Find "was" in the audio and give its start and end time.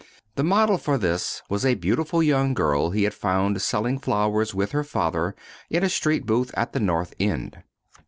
1.47-1.63